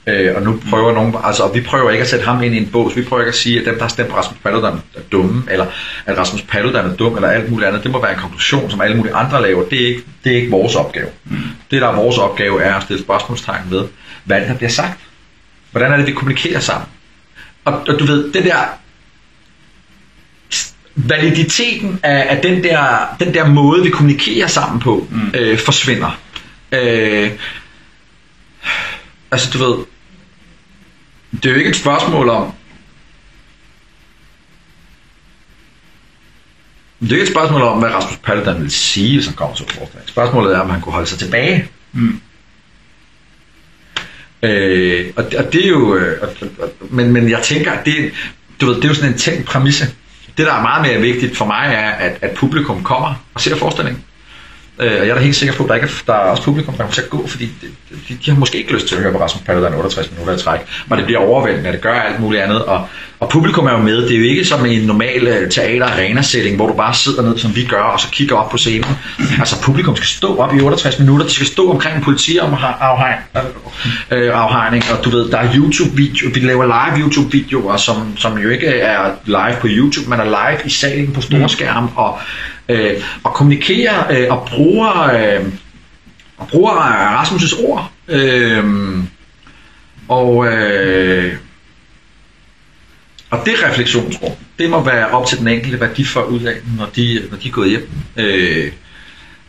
Øh, 0.08 0.36
og 0.36 0.42
nu 0.42 0.60
prøver 0.70 0.92
nogen, 0.92 1.14
altså 1.24 1.42
og 1.42 1.54
vi 1.54 1.60
prøver 1.60 1.90
ikke 1.90 2.02
at 2.02 2.08
sætte 2.08 2.24
ham 2.24 2.42
ind 2.42 2.54
i 2.54 2.58
en 2.58 2.66
bås, 2.66 2.96
vi 2.96 3.02
prøver 3.02 3.22
ikke 3.22 3.28
at 3.28 3.34
sige, 3.34 3.60
at 3.60 3.66
dem, 3.66 3.74
der 3.74 3.82
har 3.82 3.88
stemt 3.88 4.12
Rasmus 4.12 4.38
Paludan, 4.42 4.72
er 4.72 5.00
dumme, 5.12 5.42
eller 5.50 5.66
at 6.06 6.18
Rasmus 6.18 6.42
Paludan 6.42 6.84
er 6.84 6.96
dum, 6.96 7.14
eller 7.14 7.28
alt 7.28 7.50
muligt 7.50 7.68
andet. 7.68 7.82
Det 7.82 7.90
må 7.90 8.02
være 8.02 8.12
en 8.12 8.18
konklusion, 8.18 8.70
som 8.70 8.80
alle 8.80 8.96
mulige 8.96 9.14
andre 9.14 9.42
laver. 9.42 9.64
Det 9.68 9.82
er 9.82 9.86
ikke, 9.86 10.02
det 10.24 10.32
er 10.32 10.36
ikke 10.36 10.50
vores 10.50 10.74
opgave. 10.74 11.08
Mm. 11.24 11.36
Det, 11.70 11.82
der 11.82 11.88
er 11.88 11.94
vores 11.94 12.18
opgave, 12.18 12.62
er 12.62 12.74
at 12.74 12.82
stille 12.82 13.02
spørgsmålstegn 13.02 13.70
ved, 13.70 13.84
hvad 14.24 14.40
der 14.40 14.54
bliver 14.54 14.70
sagt. 14.70 15.00
Hvordan 15.70 15.92
er 15.92 15.96
det, 15.96 16.06
vi 16.06 16.12
kommunikerer 16.12 16.60
sammen? 16.60 16.88
Og, 17.64 17.72
og 17.88 17.98
du 17.98 18.04
ved, 18.04 18.32
det 18.32 18.44
der 18.44 18.78
validiteten 20.96 22.00
af, 22.02 22.36
af 22.36 22.42
den, 22.42 22.64
der, 22.64 23.16
den 23.20 23.34
der 23.34 23.48
måde, 23.48 23.82
vi 23.82 23.90
kommunikerer 23.90 24.46
sammen 24.46 24.80
på, 24.80 25.08
mm. 25.10 25.30
øh, 25.34 25.58
forsvinder. 25.58 26.18
Øh, 26.72 27.30
altså, 29.30 29.50
du 29.58 29.58
ved, 29.64 29.84
det 31.42 31.46
er 31.46 31.50
jo 31.50 31.58
ikke 31.58 31.70
et 31.70 31.76
spørgsmål 31.76 32.28
om, 32.28 32.52
Det 37.00 37.12
er 37.12 37.16
ikke 37.16 37.22
et 37.22 37.28
spørgsmål 37.28 37.62
om, 37.62 37.78
hvad 37.78 37.90
Rasmus 37.90 38.18
Paludan 38.18 38.62
vil 38.62 38.70
sige, 38.70 39.16
hvis 39.16 39.26
han 39.26 39.34
kommer 39.34 39.56
til 39.56 39.66
forslag. 39.66 40.02
Spørgsmålet 40.06 40.54
er, 40.54 40.60
om 40.60 40.70
han 40.70 40.80
kunne 40.80 40.92
holde 40.92 41.06
sig 41.06 41.18
tilbage. 41.18 41.68
Mm. 41.92 42.20
Øh, 44.42 45.12
og, 45.16 45.24
og 45.38 45.52
det 45.52 45.64
er 45.64 45.68
jo... 45.68 45.96
Øh, 45.96 46.22
og, 46.22 46.28
og, 46.58 46.70
men, 46.90 47.12
men 47.12 47.30
jeg 47.30 47.42
tænker, 47.42 47.72
at 47.72 47.86
det, 47.86 48.12
du 48.60 48.66
ved, 48.66 48.74
det 48.76 48.84
er 48.84 48.88
jo 48.88 48.94
sådan 48.94 49.12
en 49.12 49.18
tænkt 49.18 49.44
præmisse. 49.46 49.86
Det, 50.36 50.46
der 50.46 50.52
er 50.52 50.62
meget 50.62 50.82
mere 50.82 51.00
vigtigt 51.00 51.36
for 51.36 51.44
mig, 51.44 51.66
er, 51.66 51.90
at, 51.90 52.18
at 52.20 52.30
publikum 52.36 52.82
kommer 52.82 53.24
og 53.34 53.40
ser 53.40 53.56
forestillingen. 53.56 54.04
Øh, 54.78 55.00
og 55.00 55.06
jeg 55.06 55.08
er 55.08 55.14
da 55.14 55.20
helt 55.20 55.36
sikker 55.36 55.54
på, 55.54 55.62
at 55.62 55.68
der, 55.68 55.74
ikke 55.74 55.86
er, 55.86 56.02
der 56.06 56.12
er 56.12 56.30
også 56.30 56.42
publikum, 56.42 56.74
der 56.74 56.78
kommer 56.78 56.94
til 56.94 57.02
at 57.02 57.10
gå, 57.10 57.26
fordi 57.26 57.44
de, 57.44 57.66
de, 58.08 58.18
de 58.24 58.30
har 58.30 58.38
måske 58.38 58.58
ikke 58.58 58.72
lyst 58.72 58.88
til 58.88 58.96
at 58.96 59.02
høre 59.02 59.12
på 59.12 59.18
Rasmus 59.18 59.42
Paludan 59.42 59.74
68 59.74 60.10
minutter 60.10 60.34
i 60.34 60.38
træk, 60.38 60.60
og 60.90 60.96
det 60.96 61.04
bliver 61.04 61.20
overvældende, 61.20 61.72
det 61.72 61.80
gør 61.80 61.92
alt 61.92 62.20
muligt 62.20 62.42
andet, 62.42 62.64
og, 62.64 62.88
og 63.20 63.28
publikum 63.28 63.66
er 63.66 63.72
jo 63.72 63.78
med. 63.78 63.96
Det 63.96 64.14
er 64.14 64.18
jo 64.18 64.24
ikke 64.24 64.44
som 64.44 64.66
en 64.66 64.82
normal 64.82 65.26
øh, 65.26 65.50
teater-arena-setting, 65.50 66.56
hvor 66.56 66.66
du 66.66 66.72
bare 66.72 66.94
sidder 66.94 67.22
ned, 67.22 67.38
som 67.38 67.56
vi 67.56 67.64
gør, 67.64 67.82
og 67.82 68.00
så 68.00 68.08
kigger 68.12 68.36
op 68.36 68.50
på 68.50 68.56
scenen. 68.56 68.90
Altså 69.38 69.62
publikum 69.62 69.96
skal 69.96 70.06
stå 70.06 70.36
op 70.36 70.54
i 70.54 70.60
68 70.60 70.98
minutter, 70.98 71.26
de 71.26 71.32
skal 71.32 71.46
stå 71.46 71.70
omkring 71.70 71.96
en 71.96 72.04
politiafhegning, 72.04 74.84
og 74.98 75.04
du 75.04 75.10
ved, 75.10 75.30
der 75.30 75.38
er 75.38 75.54
YouTube-video, 75.54 76.30
vi 76.34 76.40
laver 76.40 76.64
live 76.64 77.06
YouTube-videoer, 77.06 77.76
som, 77.76 78.16
som 78.16 78.38
jo 78.38 78.48
ikke 78.48 78.66
er 78.66 79.10
live 79.24 79.56
på 79.60 79.66
YouTube, 79.70 80.10
men 80.10 80.20
er 80.20 80.24
live 80.24 80.58
i 80.64 80.70
salen 80.70 81.12
på 81.12 81.20
store 81.20 81.48
skærm, 81.48 81.90
og 81.96 82.18
øh, 82.68 83.02
og 83.22 83.34
kommunikerer 83.34 84.10
øh, 84.10 84.26
og 84.30 84.48
bruger, 84.48 85.02
øh, 85.02 85.44
og 86.36 86.48
bruger 86.48 86.72
Rasmus' 87.22 87.64
ord. 87.66 87.90
Øh, 88.08 88.64
og, 90.08 90.46
øh, 90.46 91.34
og 93.30 93.42
det 93.46 93.54
refleksionsrum, 93.64 94.32
det 94.58 94.70
må 94.70 94.84
være 94.84 95.08
op 95.08 95.26
til 95.26 95.38
den 95.38 95.48
enkelte, 95.48 95.76
hvad 95.78 95.88
de 95.96 96.04
får 96.04 96.22
ud 96.22 96.40
af, 96.40 96.54
når 96.78 96.88
de, 96.96 97.22
når 97.30 97.36
de 97.36 97.48
er 97.48 97.52
gået 97.52 97.70
hjem. 97.70 97.88
Øh, 98.16 98.72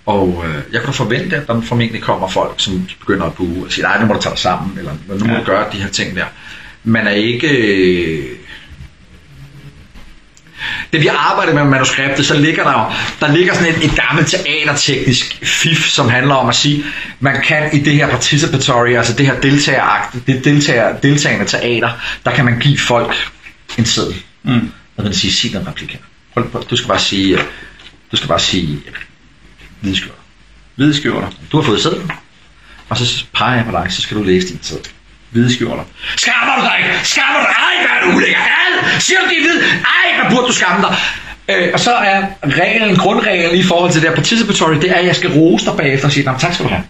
og 0.05 0.45
øh, 0.47 0.73
jeg 0.73 0.81
kan 0.81 0.93
forvente, 0.93 1.35
at 1.35 1.47
der 1.47 1.61
formentlig 1.61 2.01
kommer 2.01 2.27
folk, 2.27 2.53
som 2.57 2.87
begynder 2.99 3.25
at 3.25 3.33
buge 3.33 3.65
og 3.65 3.71
sige, 3.71 3.83
nej, 3.83 3.99
nu 4.01 4.05
må 4.05 4.13
du 4.13 4.21
tage 4.21 4.31
dig 4.31 4.39
sammen, 4.39 4.77
eller 4.77 4.91
nu 5.07 5.25
må 5.25 5.33
Ja. 5.33 5.39
du 5.39 5.45
gøre 5.45 5.65
de 5.71 5.77
her 5.77 5.89
ting 5.89 6.15
der. 6.15 6.25
Man 6.83 7.07
er 7.07 7.11
ikke... 7.11 7.47
Øh, 7.57 8.25
det 10.93 11.01
vi 11.01 11.07
arbejder 11.07 11.53
med 11.53 11.63
manuskriptet, 11.63 12.25
så 12.25 12.39
ligger 12.39 12.63
der 12.63 12.71
jo, 12.71 12.85
der 13.19 13.33
ligger 13.33 13.53
sådan 13.53 13.75
et, 13.75 13.85
et 13.85 13.95
gammelt 13.95 14.27
teaterteknisk 14.27 15.39
fif, 15.43 15.89
som 15.89 16.09
handler 16.09 16.35
om 16.35 16.49
at 16.49 16.55
sige, 16.55 16.83
man 17.19 17.41
kan 17.41 17.69
i 17.73 17.79
det 17.79 17.93
her 17.93 18.09
participatory, 18.09 18.89
altså 18.89 19.13
det 19.13 19.25
her 19.25 19.39
deltagerakt, 19.39 20.27
det 20.27 20.45
deltager, 20.45 20.97
deltagende 20.97 21.45
teater, 21.45 21.89
der 22.25 22.31
kan 22.31 22.45
man 22.45 22.59
give 22.59 22.77
folk 22.77 23.31
en 23.77 23.85
seddel. 23.85 24.23
Mm. 24.43 24.71
Og 24.97 25.03
den 25.03 25.13
siger, 25.13 25.31
sig 25.31 25.51
den 25.51 25.67
replik 25.67 25.91
her. 25.91 25.99
Prøv, 26.33 26.49
prøv, 26.49 26.63
du 26.69 26.75
skal 26.75 26.87
bare 26.87 26.99
sige, 26.99 27.37
øh, 27.37 27.43
du 28.11 28.17
skal 28.17 28.27
bare 28.27 28.39
sige, 28.39 28.79
hvidskjorter. 29.81 30.21
Hvide 30.75 30.93
skjorter. 30.93 31.31
Du 31.51 31.57
har 31.57 31.63
fået 31.63 31.81
sedlen, 31.81 32.11
og 32.89 32.97
så 32.97 33.25
peger 33.33 33.55
jeg 33.55 33.65
på 33.65 33.71
dig, 33.71 33.87
så 33.89 34.01
skal 34.01 34.17
du 34.17 34.23
læse 34.23 34.47
din 34.47 34.59
seddel. 34.61 34.91
Hvide 35.31 35.53
skjorter. 35.55 35.83
Skammer 36.17 36.55
du 36.55 36.61
dig 36.61 36.75
ikke? 36.77 36.99
Skammer 37.07 37.39
du 37.39 37.45
dig? 37.45 37.55
Ej, 37.59 37.87
hvad 37.87 37.97
er 38.01 38.11
du 38.11 38.17
ulækker? 38.17 38.37
Ad! 38.37 38.99
Siger 38.99 39.19
du, 39.19 39.25
de 39.29 39.35
er 39.35 39.41
hvide? 39.41 39.61
Ej, 39.71 40.21
hvad 40.21 40.31
burde 40.35 40.47
du 40.47 40.53
skamme 40.53 40.81
dig? 40.87 40.95
Øh, 41.49 41.69
og 41.73 41.79
så 41.79 41.91
er 41.93 42.25
reglen, 42.43 42.95
grundreglen 42.95 43.55
i 43.59 43.63
forhold 43.63 43.91
til 43.91 44.01
det 44.01 44.09
her 44.09 44.15
participatory, 44.15 44.73
det 44.75 44.91
er, 44.91 44.95
at 44.95 45.05
jeg 45.05 45.15
skal 45.15 45.29
rose 45.31 45.65
dig 45.65 45.73
bagefter 45.77 46.07
og 46.07 46.11
sige, 46.11 46.25
"Nå, 46.25 46.33
tak 46.39 46.53
skal 46.53 46.65
du 46.65 46.69
have. 46.69 46.83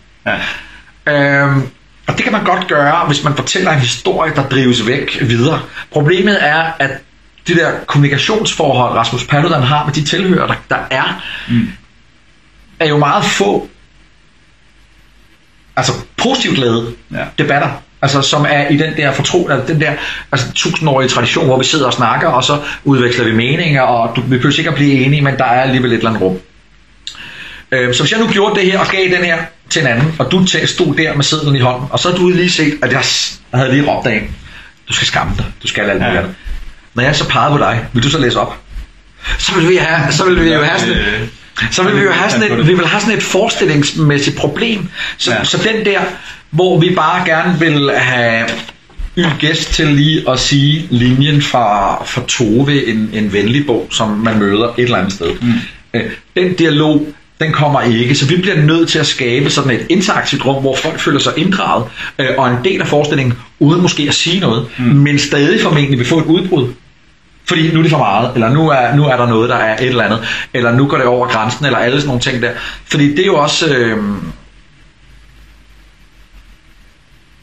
Ja. 1.06 1.42
Øhm, 1.42 1.62
og 2.08 2.14
det 2.18 2.24
kan 2.24 2.32
man 2.32 2.44
godt 2.44 2.68
gøre, 2.68 3.06
hvis 3.08 3.24
man 3.24 3.36
fortæller 3.36 3.72
en 3.72 3.80
historie, 3.80 4.36
der 4.36 4.50
drives 4.50 4.88
væk 4.88 5.18
videre. 5.22 5.62
Problemet 5.92 6.38
er, 6.48 6.72
at 6.80 6.90
det 7.48 7.56
der 7.58 7.72
kommunikationsforhold, 7.88 8.94
Rasmus 8.98 9.24
Paludan 9.26 9.64
har 9.64 9.86
med 9.86 9.94
de 9.94 10.06
tilhører, 10.06 10.48
der, 10.48 10.56
der 10.70 10.78
er, 10.92 11.24
mm. 11.50 11.72
er 12.80 12.88
jo 12.88 12.98
meget 12.98 13.26
få 13.26 13.70
altså 15.76 15.92
positivt 16.18 16.58
lavede 16.58 16.96
Ja. 17.12 17.26
debatter. 17.38 17.70
Altså, 18.02 18.22
som 18.22 18.46
er 18.50 18.68
i 18.68 18.78
den 18.78 18.98
der 18.98 19.12
fortro, 19.12 19.50
altså 19.50 19.74
den 19.74 19.82
der 19.82 19.92
altså, 20.32 20.52
tusindårige 20.54 21.10
tradition, 21.10 21.46
hvor 21.46 21.58
vi 21.58 21.64
sidder 21.64 21.86
og 21.86 21.94
snakker, 21.94 22.28
og 22.28 22.44
så 22.44 22.60
udveksler 22.84 23.26
vi 23.26 23.32
meninger, 23.32 23.82
og 23.82 24.16
du, 24.16 24.22
vi 24.22 24.38
behøver 24.38 24.60
ikke 24.60 24.70
at 24.70 24.76
blive 24.76 25.06
enige, 25.06 25.22
men 25.22 25.38
der 25.38 25.46
er 25.46 25.62
alligevel 25.62 25.92
et 25.92 25.98
eller 25.98 26.10
andet 26.10 26.22
rum. 26.22 26.40
Øh, 27.72 27.94
så 27.94 28.04
hvis 28.04 28.12
jeg 28.12 28.20
nu 28.20 28.28
gjorde 28.28 28.60
det 28.60 28.72
her 28.72 28.80
og 28.80 28.88
gav 28.88 29.04
den 29.04 29.24
her 29.24 29.38
til 29.70 29.82
en 29.82 29.88
anden, 29.88 30.16
og 30.20 30.32
du 30.32 30.48
stod 30.66 30.96
der 30.96 31.16
med 31.16 31.24
sedlen 31.24 31.56
i 31.56 31.60
hånden, 31.60 31.88
og 31.92 32.00
så 32.00 32.10
havde 32.10 32.22
du 32.22 32.30
lige 32.30 32.50
set, 32.50 32.74
at 32.82 32.92
jeg, 32.92 33.04
jeg 33.52 33.60
havde 33.60 33.72
lige 33.72 33.92
råbt 33.92 34.08
af 34.08 34.16
en, 34.16 34.36
du 34.88 34.94
skal 34.94 35.08
skamme 35.08 35.34
dig, 35.38 35.46
du 35.64 35.68
skal 35.68 35.90
alt 35.90 36.02
muligt 36.02 36.16
Ja. 36.16 36.24
Når 36.94 37.04
jeg 37.04 37.16
så 37.16 37.30
pegede 37.30 37.52
på 37.52 37.58
dig, 37.58 37.86
vil 37.94 38.04
du 38.04 38.10
så 38.10 38.20
læse 38.20 38.40
op? 38.40 38.58
Så 39.38 39.56
vil 39.56 39.70
vi, 39.70 39.76
have, 39.76 40.12
så 40.12 40.26
vil 40.26 40.44
vi 40.44 40.54
jo 40.54 40.64
have 40.64 40.80
sådan 40.80 40.98
så 41.72 41.84
vil 41.84 41.96
vi 41.96 42.02
jo 42.02 42.12
have 42.12 42.32
sådan 42.32 42.60
et, 42.60 42.68
vi 42.68 42.74
vil 42.74 42.86
have 42.86 43.02
sådan 43.02 43.18
et 43.18 43.24
forestillingsmæssigt 43.24 44.38
problem. 44.38 44.88
Så, 45.18 45.32
ja. 45.32 45.44
Så 45.44 45.58
den 45.58 45.86
der, 45.86 46.02
hvor 46.50 46.80
vi 46.80 46.96
bare 46.96 47.26
gerne 47.26 47.60
vil 47.60 47.92
have 47.92 48.48
en 49.18 49.26
gæst 49.40 49.74
til 49.74 49.88
lige 49.88 50.30
at 50.30 50.40
sige 50.40 50.88
linjen 50.90 51.42
fra, 51.42 52.04
fra 52.04 52.22
Tove, 52.28 52.88
en, 52.88 53.10
en 53.14 53.34
venlig 53.34 53.66
bog, 53.66 53.88
som 53.92 54.10
man 54.10 54.40
møder 54.40 54.68
et 54.68 54.84
eller 54.84 54.98
andet 54.98 55.14
sted. 55.14 55.32
Mm. 55.42 55.54
Øh, 55.94 56.12
den 56.36 56.54
dialog, 56.54 57.08
den 57.40 57.52
kommer 57.52 57.82
ikke, 57.82 58.16
så 58.16 58.28
vi 58.28 58.36
bliver 58.36 58.58
nødt 58.58 58.90
til 58.90 59.00
at 59.00 59.08
skabe 59.08 59.50
sådan 59.50 59.72
et 59.72 59.86
interaktivt 59.90 60.46
rum, 60.46 60.62
hvor 60.62 60.76
folk 60.76 61.00
føler 61.00 61.20
sig 61.20 61.34
inddraget, 61.38 61.86
øh, 62.20 62.28
og 62.38 62.50
en 62.50 62.58
del 62.64 62.82
af 62.82 62.88
forestillingen, 62.88 63.34
uden 63.60 63.82
måske 63.82 64.06
at 64.08 64.14
sige 64.14 64.40
noget, 64.40 64.68
mm. 64.78 64.86
men 64.86 65.20
stadig 65.20 65.62
formentlig 65.62 66.00
vil 66.00 66.08
få 66.08 66.20
et 66.20 66.26
udbrud. 66.26 66.68
Fordi 67.48 67.72
nu 67.72 67.80
er 67.80 67.84
det 67.84 67.92
for 67.92 67.98
meget, 67.98 68.32
eller 68.34 68.50
nu 68.50 68.70
er, 68.70 68.96
nu 68.96 69.06
er 69.06 69.18
der 69.18 69.28
noget, 69.28 69.50
der 69.50 69.56
er 69.56 69.78
et 69.78 69.88
eller 69.88 70.04
andet, 70.04 70.28
eller 70.54 70.72
nu 70.72 70.88
går 70.88 70.98
det 70.98 71.06
over 71.06 71.28
grænsen, 71.28 71.66
eller 71.66 71.80
alle 71.80 71.98
sådan 71.98 72.08
nogle 72.08 72.22
ting 72.22 72.42
der. 72.42 72.52
Fordi 72.86 73.12
det 73.12 73.20
er 73.20 73.26
jo 73.26 73.38
også... 73.38 73.76
Øh, 73.76 73.98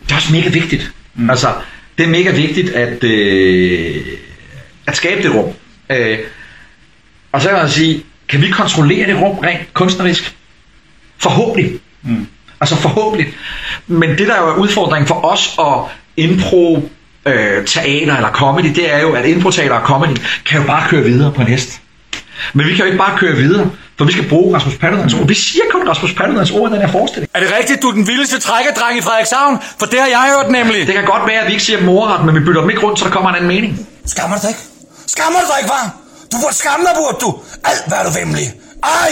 det 0.02 0.12
er 0.12 0.16
også 0.16 0.32
mega 0.32 0.48
vigtigt. 0.48 0.92
Mm. 1.14 1.30
Altså, 1.30 1.54
det 1.98 2.04
er 2.04 2.10
mega 2.10 2.30
vigtigt 2.30 2.70
at, 2.70 3.04
øh, 3.04 4.06
at 4.86 4.96
skabe 4.96 5.22
det 5.22 5.34
rum. 5.34 5.52
Øh, 5.90 6.18
og 7.32 7.42
så 7.42 7.48
kan 7.48 7.58
man 7.58 7.68
sige, 7.68 8.04
kan 8.28 8.42
vi 8.42 8.50
kontrollere 8.50 9.06
det 9.06 9.22
rum 9.22 9.38
rent 9.38 9.74
kunstnerisk? 9.74 10.36
Forhåbentlig. 11.18 11.80
Mm. 12.02 12.26
Altså 12.60 12.76
forhåbentlig. 12.76 13.34
Men 13.86 14.10
det 14.10 14.28
der 14.28 14.36
jo 14.40 14.48
er 14.48 14.54
udfordringen 14.54 15.06
for 15.06 15.24
os 15.24 15.54
at 15.58 15.96
impro 16.16 16.90
øh, 17.26 17.66
teater 17.66 18.16
eller 18.16 18.30
comedy, 18.32 18.74
det 18.74 18.94
er 18.94 19.00
jo, 19.00 19.12
at 19.12 19.26
impro 19.26 19.50
teater 19.50 19.74
og 19.74 19.86
comedy 19.86 20.16
kan 20.46 20.60
jo 20.60 20.66
bare 20.66 20.88
køre 20.88 21.02
videre 21.02 21.32
på 21.32 21.40
en 21.40 21.48
hest. 21.48 21.80
Men 22.52 22.66
vi 22.66 22.70
kan 22.70 22.78
jo 22.78 22.84
ikke 22.84 22.98
bare 22.98 23.18
køre 23.18 23.36
videre, 23.36 23.70
for 23.98 24.04
vi 24.04 24.12
skal 24.12 24.28
bruge 24.28 24.56
Rasmus 24.56 24.76
Paludans 24.76 25.14
ord. 25.14 25.28
Vi 25.28 25.34
siger 25.34 25.64
kun 25.70 25.88
Rasmus 25.88 26.12
Paludans 26.14 26.50
ord 26.50 26.70
i 26.70 26.74
den 26.74 26.80
her 26.80 26.92
forestilling. 26.92 27.30
Er 27.34 27.40
det 27.40 27.54
rigtigt, 27.58 27.82
du 27.82 27.88
er 27.88 27.92
den 27.92 28.06
vildeste 28.06 28.38
trækkerdreng 28.38 28.98
i 28.98 29.02
Frederikshavn? 29.02 29.58
For 29.78 29.86
det 29.86 30.00
har 30.00 30.06
jeg 30.06 30.34
hørt 30.36 30.50
nemlig. 30.50 30.86
Det 30.86 30.94
kan 30.94 31.04
godt 31.04 31.26
være, 31.26 31.40
at 31.40 31.46
vi 31.46 31.52
ikke 31.52 31.64
siger 31.64 31.80
morret, 31.80 32.24
men 32.24 32.34
vi 32.34 32.40
bytter 32.40 32.60
dem 32.60 32.70
ikke 32.70 32.82
rundt, 32.82 32.98
så 32.98 33.04
der 33.04 33.10
kommer 33.10 33.30
en 33.30 33.36
anden 33.36 33.48
mening. 33.48 33.88
Skammer 34.06 34.36
du 34.36 34.42
dig 34.42 34.50
ikke? 34.50 34.60
Skammer 35.06 35.38
du 35.40 35.46
dig 35.52 35.58
ikke, 35.62 35.70
var? 35.78 35.86
Du 36.32 36.36
burde 36.42 36.54
skamme 36.54 36.82
dig, 36.86 36.94
burde 37.00 37.18
du. 37.24 37.28
Alt, 37.70 37.84
hvad 37.88 37.98
er 37.98 38.04
du 38.08 38.12
vemmelig. 38.20 38.46
Ej, 38.82 39.10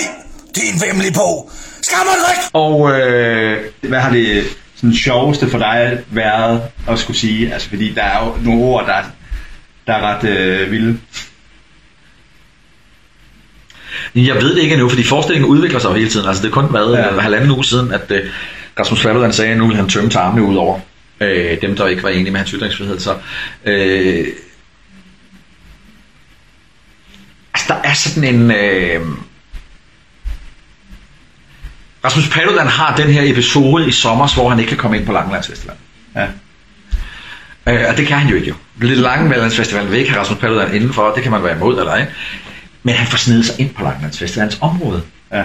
din 0.57 0.75
vemmelig 0.87 1.13
på. 1.15 1.51
Skammer 1.83 2.13
du 2.17 2.21
dig 2.27 2.33
ikke? 2.37 2.47
Og 2.53 2.77
øh, 2.93 3.59
hvad 3.91 4.01
har 4.01 4.11
det 4.11 4.45
sådan 4.83 4.97
sjoveste 4.97 5.51
for 5.51 5.59
dig 5.59 5.99
været 6.11 6.63
at 6.89 6.99
skulle 6.99 7.17
sige? 7.17 7.53
Altså, 7.53 7.69
fordi 7.69 7.93
der 7.95 8.03
er 8.03 8.27
jo 8.27 8.35
nogle 8.43 8.63
ord, 8.63 8.87
der, 8.87 9.03
der 9.87 9.93
er 9.93 10.01
ret 10.01 10.29
øh, 10.29 10.71
vilde. 10.71 10.99
Jeg 14.15 14.35
ved 14.35 14.55
det 14.55 14.63
ikke 14.63 14.73
endnu, 14.75 14.89
fordi 14.89 15.03
forestillingen 15.03 15.51
udvikler 15.51 15.79
sig 15.79 15.89
jo 15.89 15.95
hele 15.95 16.11
tiden. 16.11 16.29
Altså 16.29 16.43
det 16.43 16.49
er 16.49 16.53
kun 16.53 16.75
været 16.75 16.93
Ja. 16.97 17.15
ja. 17.15 17.21
halvanden 17.21 17.51
uge 17.51 17.65
siden, 17.65 17.93
at 17.93 18.11
øh, 18.11 18.31
Rasmus 18.81 19.03
Paludan 19.03 19.33
sagde, 19.33 19.53
at 19.53 19.59
nu 19.59 19.67
vil 19.67 19.77
han 19.77 19.89
tømme 19.89 20.11
tarmene 20.11 20.43
ud 20.43 20.57
over 20.57 20.81
øh, 21.21 21.61
dem, 21.63 21.77
der 21.77 21.87
ikke 21.87 22.03
var 22.03 22.09
enige 22.09 22.31
med 22.31 22.39
hans 22.41 22.51
ytringsfrihed. 22.51 22.99
Så, 23.01 23.17
øh, 23.65 24.27
altså 27.55 27.67
der 27.69 27.75
er 27.85 27.95
sådan 27.95 28.35
en... 28.35 28.51
Øh, 28.51 29.01
Rasmus 32.05 32.29
Paludan 32.29 32.67
har 32.67 32.97
den 32.97 33.09
her 33.09 33.23
episode 33.33 33.89
i 33.89 33.93
sommer, 33.93 34.35
hvor 34.35 34.49
han 34.51 34.59
ikke 34.59 34.69
kan 34.69 34.79
komme 34.79 34.97
ind 34.97 35.07
på 35.07 35.13
Langelandsfestivalen. 35.13 35.81
Ja. 36.17 36.27
Øh, 37.67 37.85
og 37.91 37.97
det 37.97 38.07
kan 38.07 38.19
han 38.19 38.29
jo 38.29 38.37
ikke 38.37 38.49
jo. 38.49 38.55
Lidt 38.81 38.99
Langelandsfestivalen 38.99 39.91
vil 39.91 39.99
ikke 39.99 40.11
have 40.11 40.21
Rasmus 40.21 40.39
Paludan 40.39 40.75
indenfor, 40.75 41.13
det 41.15 41.23
kan 41.23 41.33
man 41.33 41.45
være 41.45 41.57
imod 41.57 41.79
eller 41.79 41.93
ej. 41.93 42.07
Men 42.83 42.95
han 42.95 43.07
får 43.07 43.19
snedet 43.19 43.47
sig 43.47 43.61
ind 43.61 43.75
på 43.75 43.83
Langelandsfestivalens 43.85 44.59
område 44.61 45.03
Ja. 45.33 45.43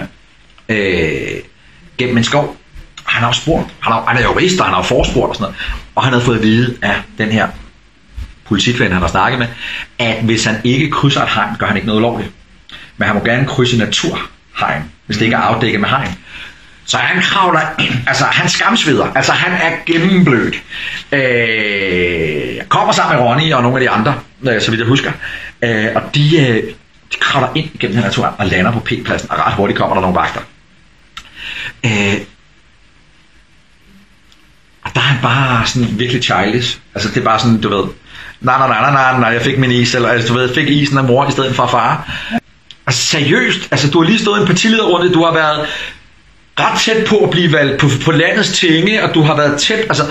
øh, 0.68 1.38
gennem 1.98 2.16
en 2.18 2.24
skov. 2.24 2.56
Han 3.04 3.20
har 3.22 3.28
jo 3.28 3.32
spurgt, 3.32 3.68
han 3.80 3.92
er, 3.92 4.04
han 4.08 4.16
er 4.16 4.22
jurist, 4.22 4.60
og 4.60 4.66
han 4.66 4.74
har 4.74 4.80
jo 4.80 4.86
forspurgt 4.86 5.28
og 5.28 5.34
sådan 5.34 5.42
noget, 5.42 5.56
og 5.94 6.02
han 6.04 6.12
havde 6.12 6.24
fået 6.24 6.36
at 6.36 6.42
vide 6.42 6.76
af 6.82 6.94
den 7.18 7.28
her 7.28 7.48
politikven, 8.44 8.92
han 8.92 9.00
har 9.00 9.08
snakket 9.08 9.38
med, 9.38 9.46
at 9.98 10.22
hvis 10.24 10.44
han 10.44 10.56
ikke 10.64 10.90
krydser 10.90 11.22
et 11.22 11.28
hegn, 11.28 11.56
gør 11.58 11.66
han 11.66 11.76
ikke 11.76 11.86
noget 11.86 12.00
ulovligt. 12.00 12.30
Men 12.96 13.06
han 13.06 13.16
må 13.16 13.24
gerne 13.24 13.46
krydse 13.46 13.78
naturhegn, 13.78 14.82
hvis 15.06 15.18
det 15.18 15.24
ikke 15.24 15.36
er 15.36 15.40
afdækket 15.40 15.80
med 15.80 15.88
hegn. 15.88 16.14
Så 16.88 16.96
han 16.96 17.22
kravler 17.22 17.60
ind, 17.78 17.94
altså 18.06 18.24
han 18.24 18.48
skamsveder, 18.48 19.06
altså 19.14 19.32
han 19.32 19.52
er 19.52 19.76
gennemblødt. 19.86 20.54
Øh, 21.12 22.64
kommer 22.68 22.92
sammen 22.92 23.16
med 23.16 23.24
Ronny 23.26 23.52
og 23.52 23.62
nogle 23.62 23.76
af 23.76 23.80
de 23.80 23.90
andre, 23.90 24.14
øh, 24.42 24.60
så 24.62 24.70
vidt 24.70 24.80
jeg 24.80 24.88
husker. 24.88 25.12
Øh, 25.62 25.86
og 25.94 26.02
de, 26.14 26.46
øh, 26.46 26.62
De 27.12 27.16
kravler 27.20 27.48
ind 27.54 27.70
igennem 27.74 27.94
den 27.94 28.02
her 28.02 28.08
restaurant 28.08 28.34
og 28.38 28.46
lander 28.46 28.72
på 28.72 28.80
P-pladsen, 28.80 29.30
og 29.30 29.38
ret 29.46 29.54
hurtigt 29.54 29.78
kommer 29.78 29.94
der 29.94 30.00
nogle 30.00 30.16
vagter. 30.16 30.40
Øh, 31.84 32.20
og 34.84 34.90
der 34.94 35.00
er 35.00 35.04
han 35.04 35.18
bare 35.22 35.66
sådan 35.66 35.88
virkelig 35.98 36.22
childish. 36.22 36.78
Altså 36.94 37.08
det 37.08 37.16
er 37.16 37.24
bare 37.24 37.38
sådan, 37.38 37.60
du 37.60 37.68
ved, 37.68 37.84
nej, 38.40 38.58
nej, 38.58 38.68
nej, 38.68 38.80
nej, 38.80 38.90
nej, 38.90 39.20
nej, 39.20 39.28
jeg 39.28 39.42
fik 39.42 39.58
min 39.58 39.70
is, 39.70 39.94
eller 39.94 40.08
altså, 40.08 40.28
du 40.28 40.34
ved, 40.34 40.42
jeg 40.46 40.54
fik 40.54 40.68
isen 40.68 40.98
af 40.98 41.04
mor 41.04 41.28
i 41.28 41.32
stedet 41.32 41.56
for 41.56 41.66
far. 41.66 42.12
Altså 42.86 43.06
seriøst, 43.06 43.68
altså 43.70 43.90
du 43.90 44.00
har 44.02 44.08
lige 44.08 44.18
stået 44.18 44.38
i 44.38 44.40
en 44.40 44.46
partilederrunde, 44.46 45.12
du 45.14 45.24
har 45.24 45.32
været 45.32 45.66
ret 46.60 46.80
tæt 46.80 47.06
på 47.06 47.16
at 47.16 47.30
blive 47.30 47.52
valgt 47.52 47.80
på, 47.80 47.88
på 48.04 48.12
landets 48.12 48.58
tinge, 48.58 49.02
og 49.04 49.14
du 49.14 49.22
har 49.22 49.36
været 49.36 49.60
tæt, 49.60 49.78
altså 49.78 50.10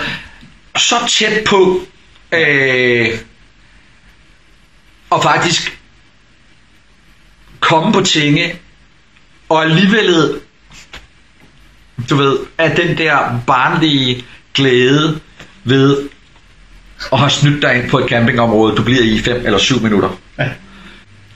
så 0.78 0.96
tæt 1.08 1.44
på 1.44 1.82
øh, 2.32 3.08
og 5.10 5.24
faktisk 5.24 5.80
komme 7.60 7.94
på 7.94 8.02
tinge, 8.02 8.56
og 9.50 9.64
alligevel, 9.64 10.40
du 12.10 12.16
ved, 12.16 12.38
at 12.58 12.78
den 12.78 12.98
der 12.98 13.42
barnlige 13.48 14.26
glæde 14.54 15.20
ved 15.64 16.10
at 17.12 17.20
have 17.20 17.30
snydt 17.30 17.62
dig 17.62 17.76
ind 17.76 17.90
på 17.90 18.00
et 18.00 18.10
campingområde, 18.10 18.76
du 18.76 18.84
bliver 18.84 19.02
i 19.02 19.20
5 19.20 19.46
eller 19.46 19.60
7 19.60 19.82
minutter. 19.82 20.10
Ja. 20.40 20.50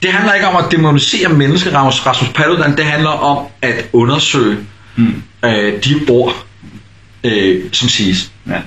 Det 0.01 0.11
handler 0.11 0.33
ikke 0.33 0.47
om 0.47 0.65
at 0.65 0.71
demonisere 0.71 1.29
mennesker, 1.29 1.71
Rasmus, 1.75 2.05
Rasmus 2.05 2.29
Paludan. 2.29 2.77
Det 2.77 2.85
handler 2.85 3.09
om 3.09 3.47
at 3.61 3.89
undersøge 3.93 4.57
mm. 4.95 5.23
øh, 5.45 5.83
de 5.83 5.95
ord, 6.09 6.45
øh, 7.23 7.61
som 7.73 7.89
siges. 7.89 8.31
Ja. 8.47 8.61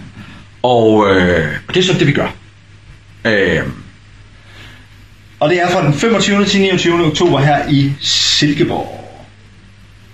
Og, 0.62 1.11
øh, 1.11 1.52
og 1.69 1.75
det 1.75 1.81
er 1.81 1.85
så 1.93 1.99
det, 1.99 2.07
vi 2.07 2.12
gør. 2.12 2.28
Øh, 3.25 3.62
Og 5.40 5.50
det 5.50 5.61
er 5.61 5.71
fra 5.71 5.83
den 5.87 5.95
25. 5.95 6.45
til 6.45 6.61
29. 6.61 7.07
oktober 7.07 7.38
her 7.40 7.69
i 7.71 7.93
Silkeborg. 8.00 9.00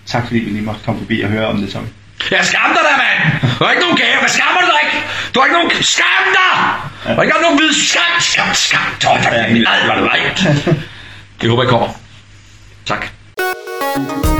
Tak 0.07 0.27
fordi 0.27 0.39
vi 0.39 0.51
lige 0.51 0.63
måtte 0.63 0.81
komme 0.85 1.01
forbi 1.01 1.21
og 1.21 1.29
høre 1.31 1.47
om 1.47 1.61
det, 1.61 1.71
Tommy. 1.73 1.89
jeg 2.31 2.45
skam 2.45 2.71
dig 2.75 2.83
da, 2.91 2.97
mand! 3.03 3.41
Du 3.59 3.65
har 3.65 3.71
ikke 3.71 3.83
nogen 3.83 3.97
gave. 3.97 4.19
Hvad 4.21 4.29
skammer 4.29 4.61
du 4.61 4.67
dig 4.67 4.81
ikke? 4.87 5.07
Du 5.35 5.41
har 5.41 5.47
ikke 5.47 5.59
nogen... 5.59 5.71
Skam 5.83 6.25
dig! 6.39 6.59
Du 7.05 7.15
har 7.15 7.23
ikke 7.23 7.35
nogen 7.43 7.59
vid... 7.59 7.73
Skam, 7.73 8.21
skam, 8.21 8.55
skam. 8.55 8.81
Du 9.03 9.07
har 9.09 9.45
ikke 9.45 9.53
min 9.53 9.67
ad, 9.67 9.87
var 9.87 10.19
det 11.41 11.51
håber, 11.51 11.63
I 11.63 11.67
kommer. 11.67 11.89
Tak. 12.87 14.40